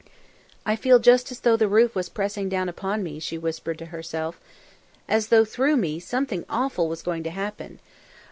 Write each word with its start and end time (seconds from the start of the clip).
"I 0.65 0.75
feel 0.75 0.97
just 0.97 1.31
as 1.31 1.41
though 1.41 1.55
the 1.55 1.67
roof 1.67 1.93
was 1.93 2.09
pressing 2.09 2.49
down 2.49 2.67
upon 2.67 3.03
me," 3.03 3.19
she 3.19 3.37
whispered 3.37 3.77
to 3.77 3.85
herself. 3.93 4.41
"As 5.07 5.27
though, 5.27 5.45
through 5.45 5.77
me, 5.77 5.99
something 5.99 6.43
awful 6.49 6.89
was 6.89 7.03
going 7.03 7.21
to 7.21 7.29
happen. 7.29 7.79